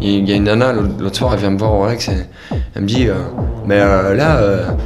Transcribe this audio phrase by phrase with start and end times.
[0.00, 2.26] il y a une nana, l'autre soir, elle vient me voir au Rex et
[2.74, 3.08] elle me dit
[3.66, 4.40] Mais là,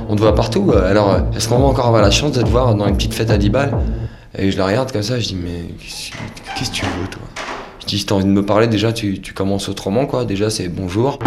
[0.09, 2.75] on te voit partout, alors est-ce qu'on va encore avoir la chance de te voir
[2.75, 3.73] dans une petite fête à 10 balles?
[4.39, 5.65] Et je la regarde comme ça, je dis Mais
[6.59, 7.23] qu'est-ce que tu veux, toi?
[7.81, 10.25] Je dis Si t'as envie de me parler, déjà, tu, tu commences autrement, quoi.
[10.25, 11.19] Déjà, c'est bonjour.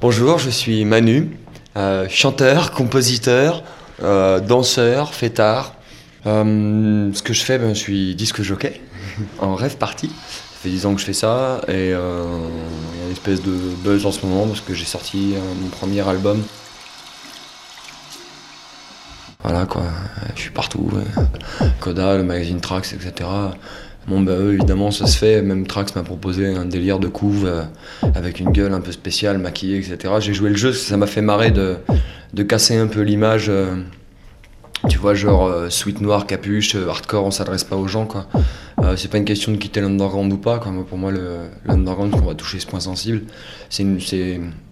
[0.00, 1.36] Bonjour, je suis Manu,
[2.08, 3.62] chanteur, compositeur,
[4.00, 5.74] danseur, fêtard.
[6.24, 8.80] Ce que je fais, ben, je suis disque jockey
[9.38, 10.08] en rêve party.
[10.08, 12.24] Ça fait 10 ans que je fais ça et euh,
[12.94, 15.40] il y a une espèce de buzz en ce moment parce que j'ai sorti euh,
[15.62, 16.42] mon premier album.
[19.44, 19.84] Voilà quoi,
[20.34, 20.90] je suis partout.
[21.78, 23.30] Coda, le magazine Trax, etc.
[24.08, 27.62] Bon bah évidemment ça se fait, même Trax m'a proposé un délire de couve euh,
[28.16, 30.14] avec une gueule un peu spéciale, maquillée, etc.
[30.18, 31.76] J'ai joué le jeu, ça m'a fait marrer de,
[32.34, 33.48] de, casser un peu l'image
[34.88, 38.26] tu vois, genre euh, sweat noir, capuche, euh, hardcore, on s'adresse pas aux gens, quoi.
[38.82, 40.72] Euh, c'est pas une question de quitter l'underground ou pas, quoi.
[40.88, 41.12] Pour moi,
[41.64, 43.22] l'underground, on va toucher ce point sensible.
[43.70, 43.84] C'est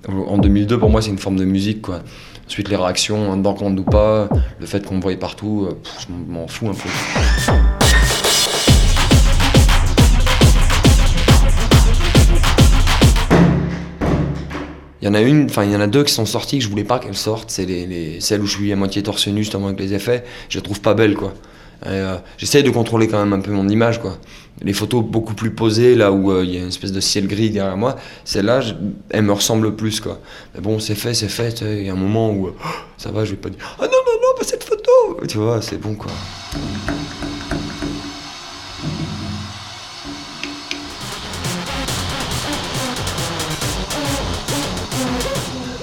[0.08, 2.00] en 2002, pour moi, c'est une forme de musique, quoi.
[2.46, 4.28] Ensuite, les réactions, underground ou pas,
[4.60, 6.88] le fait qu'on me voyait partout, je m'en fous un peu.
[15.06, 16.68] Il y en a une, enfin y en a deux qui sont sorties que je
[16.68, 17.48] voulais pas qu'elles sortent.
[17.48, 20.24] C'est les, celles où je suis à moitié torse nu justement avec les effets.
[20.48, 21.32] Je les trouve pas belles quoi.
[21.86, 24.18] Euh, J'essaye de contrôler quand même un peu mon image quoi.
[24.62, 27.28] Les photos beaucoup plus posées là où euh, il y a une espèce de ciel
[27.28, 28.62] gris derrière moi, celles-là
[29.10, 30.18] elles me ressemblent plus quoi.
[30.56, 31.60] Mais bon c'est fait, c'est fait.
[31.60, 32.56] Il y a un moment où oh,
[32.98, 34.90] ça va, je vais pas dire ah non non non pas cette photo.
[35.28, 36.10] Tu vois c'est bon quoi.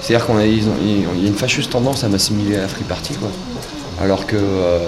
[0.04, 3.14] C'est-à-dire qu'on a, il y a une fâcheuse tendance à m'assimiler à la free party,
[3.14, 3.30] quoi.
[3.98, 4.86] Alors que euh,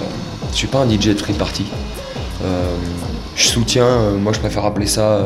[0.51, 1.65] je suis pas un DJ de free party.
[2.43, 2.75] Euh,
[3.35, 5.21] je soutiens, euh, moi je préfère appeler ça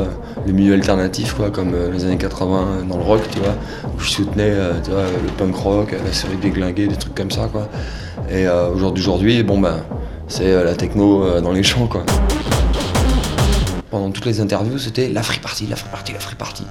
[0.48, 3.54] le milieu alternatif, quoi, comme les années 80 dans le rock, tu vois,
[3.94, 7.68] où je soutenais le punk rock, la série déglinguée, des trucs comme ça, quoi.
[8.32, 9.84] Et aujourd'hui, bon ben,
[10.30, 12.06] c'est la techno dans les champs, quoi.
[13.90, 16.64] Pendant toutes les interviews, c'était la free party, la free party, la free party.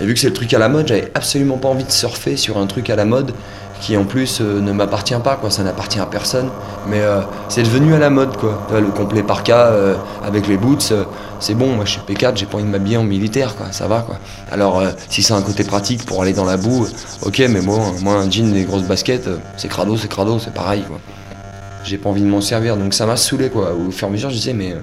[0.00, 2.36] Et vu que c'est le truc à la mode, j'avais absolument pas envie de surfer
[2.36, 3.32] sur un truc à la mode
[3.80, 5.50] qui en plus euh, ne m'appartient pas, quoi.
[5.50, 6.50] Ça n'appartient à personne.
[6.88, 8.66] Mais euh, c'est devenu à la mode, quoi.
[8.72, 9.94] Le complet par cas euh,
[10.24, 10.92] avec les boots,
[11.40, 11.74] c'est bon.
[11.74, 13.66] Moi, je suis P4, j'ai pas envie de m'habiller en militaire, quoi.
[13.72, 14.18] Ça va, quoi.
[14.50, 16.86] Alors, si c'est un côté pratique pour aller dans la boue,
[17.22, 17.38] ok.
[17.50, 20.82] Mais moi, moi un jean et des grosses baskets, c'est crado, c'est crado, c'est pareil,
[20.82, 20.98] quoi.
[21.84, 23.72] J'ai pas envie de m'en servir, donc ça m'a saoulé, quoi.
[23.72, 24.74] Au fur et à mesure, je disais, mais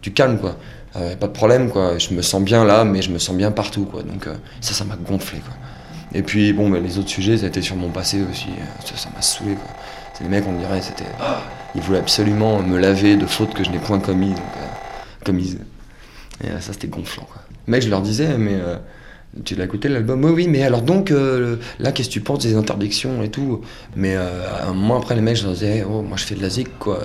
[0.00, 0.56] tu calmes, quoi.
[0.96, 1.98] Euh, pas de problème, quoi.
[1.98, 4.02] Je me sens bien là, mais je me sens bien partout, quoi.
[4.02, 5.54] Donc euh, ça, ça m'a gonflé, quoi.
[6.12, 8.48] Et puis, bon, bah, les autres sujets, ça a été sur mon passé aussi.
[8.50, 9.70] Euh, ça, m'a saoulé, quoi.
[10.12, 11.10] C'est les mecs, on dirait, c'était...
[11.20, 11.42] Ah,
[11.74, 14.44] ils voulaient absolument me laver de fautes que je n'ai point commis, donc,
[15.24, 15.58] commises.
[16.44, 17.42] Et ça, c'était gonflant, quoi.
[17.66, 18.56] Mec, je leur disais, mais...
[19.44, 20.22] tu l'as écouté l'album?
[20.24, 21.12] Oui, oui, mais alors donc,
[21.80, 23.62] là, qu'est-ce que tu penses des interdictions et tout?
[23.96, 26.48] Mais un moment après, les mecs, je leur disais, oh, moi je fais de la
[26.48, 27.00] zik, quoi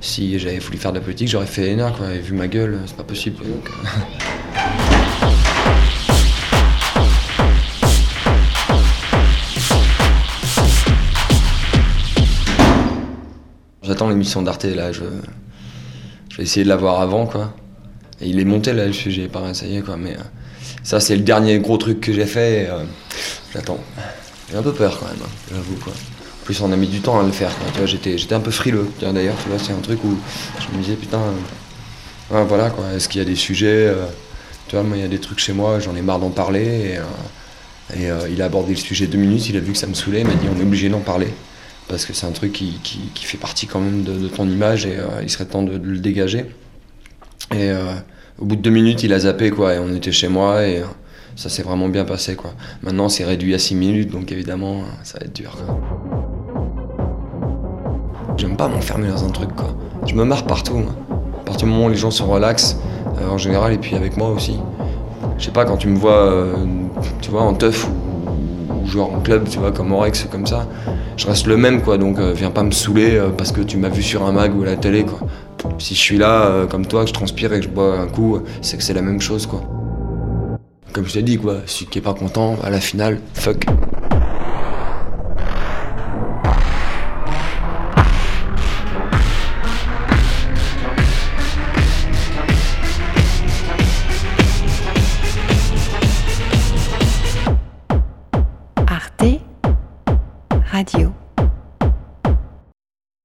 [0.00, 2.12] si j'avais voulu faire de la politique, j'aurais fait ENA, quoi.
[2.12, 3.44] Et vu ma gueule, c'est pas possible.
[3.44, 3.70] Euh.
[13.82, 15.00] J'attends l'émission d'Arte, là, je...
[16.30, 17.54] je vais essayer de la voir avant, quoi.
[18.20, 19.96] Et il est monté, là, le sujet, pareil, ça y est, quoi.
[19.96, 20.22] Mais euh,
[20.82, 22.84] ça, c'est le dernier gros truc que j'ai fait, euh,
[23.52, 23.80] j'attends.
[24.50, 25.92] J'ai un peu peur, quand même, hein, j'avoue, quoi
[26.50, 27.52] plus on a mis du temps à le faire.
[27.72, 28.88] Tu vois, j'étais, j'étais un peu frileux.
[29.00, 30.18] D'ailleurs, tu vois, c'est un truc où
[30.58, 31.20] je me disais putain,
[32.32, 32.86] euh, voilà quoi.
[32.92, 34.06] Est-ce qu'il y a des sujets euh,
[34.66, 36.96] Tu vois, moi il y a des trucs chez moi, j'en ai marre d'en parler.
[37.94, 39.94] Et, euh, il a abordé le sujet deux minutes, il a vu que ça me
[39.94, 41.28] saoulait, il m'a dit on est obligé d'en parler
[41.86, 44.96] parce que c'est un truc qui, qui, fait partie quand même de, ton image et
[45.22, 46.46] il serait temps de, le dégager.
[47.52, 47.72] Et
[48.38, 50.84] au bout de deux minutes, il a zappé quoi, et on était chez moi et
[51.34, 52.54] ça s'est vraiment bien passé quoi.
[52.82, 55.56] Maintenant, c'est réduit à six minutes, donc évidemment, ça va être dur.
[58.40, 59.68] J'aime pas m'enfermer dans un truc, quoi.
[60.06, 60.94] Je me marre partout, moi.
[61.42, 62.78] À partir du moment où les gens se relaxent,
[63.20, 64.58] euh, en général, et puis avec moi aussi.
[65.36, 66.54] Je sais pas, quand tu me vois, euh,
[67.20, 70.66] tu vois, en teuf ou, genre en club, tu vois, comme Orex, comme ça,
[71.18, 71.98] je reste le même, quoi.
[71.98, 74.62] Donc, euh, viens pas me saouler parce que tu m'as vu sur un mag ou
[74.62, 75.18] à la télé, quoi.
[75.78, 78.38] Si je suis là, comme toi, que je transpire et que je bois un coup,
[78.62, 79.60] c'est que c'est la même chose, quoi.
[80.94, 83.66] Comme je t'ai dit, quoi, celui qui est pas content, à la finale, fuck.